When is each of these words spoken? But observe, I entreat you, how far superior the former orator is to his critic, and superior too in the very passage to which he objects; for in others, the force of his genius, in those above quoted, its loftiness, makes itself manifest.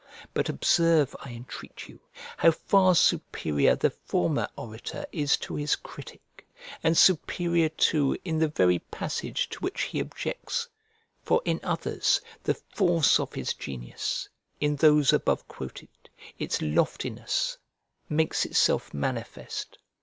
But 0.33 0.49
observe, 0.49 1.15
I 1.19 1.29
entreat 1.29 1.87
you, 1.87 1.99
how 2.37 2.49
far 2.49 2.95
superior 2.95 3.75
the 3.75 3.91
former 3.91 4.47
orator 4.55 5.05
is 5.11 5.37
to 5.37 5.53
his 5.53 5.75
critic, 5.75 6.47
and 6.81 6.97
superior 6.97 7.69
too 7.69 8.17
in 8.25 8.39
the 8.39 8.47
very 8.47 8.79
passage 8.79 9.47
to 9.49 9.59
which 9.59 9.83
he 9.83 9.99
objects; 9.99 10.67
for 11.21 11.39
in 11.45 11.59
others, 11.61 12.19
the 12.41 12.55
force 12.55 13.19
of 13.19 13.33
his 13.33 13.53
genius, 13.53 14.27
in 14.59 14.77
those 14.77 15.13
above 15.13 15.47
quoted, 15.47 15.89
its 16.39 16.63
loftiness, 16.63 17.59
makes 18.09 18.43
itself 18.43 18.95
manifest. 18.95 19.77